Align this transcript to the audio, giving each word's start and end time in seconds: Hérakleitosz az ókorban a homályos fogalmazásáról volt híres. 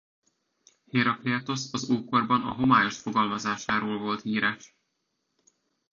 Hérakleitosz 0.91 1.73
az 1.73 1.89
ókorban 1.89 2.41
a 2.41 2.51
homályos 2.53 2.97
fogalmazásáról 2.97 3.99
volt 3.99 4.21
híres. 4.21 4.75